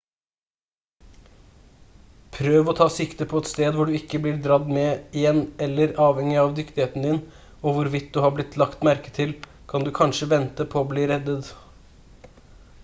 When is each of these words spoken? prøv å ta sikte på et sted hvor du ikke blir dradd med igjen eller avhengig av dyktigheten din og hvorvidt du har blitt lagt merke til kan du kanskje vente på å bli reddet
prøv 2.37 2.69
å 2.71 2.73
ta 2.79 2.85
sikte 2.93 3.25
på 3.33 3.41
et 3.41 3.49
sted 3.51 3.75
hvor 3.75 3.91
du 3.91 3.97
ikke 3.99 4.19
blir 4.23 4.39
dradd 4.47 4.71
med 4.77 5.13
igjen 5.21 5.41
eller 5.65 5.93
avhengig 6.05 6.39
av 6.45 6.55
dyktigheten 6.61 7.05
din 7.07 7.19
og 7.55 7.75
hvorvidt 7.77 8.09
du 8.15 8.17
har 8.23 8.33
blitt 8.39 8.57
lagt 8.63 8.83
merke 8.89 9.13
til 9.19 9.35
kan 9.75 9.85
du 9.89 9.91
kanskje 10.01 10.29
vente 10.33 10.67
på 10.73 10.81
å 10.81 10.89
bli 10.95 11.05
reddet 11.13 11.53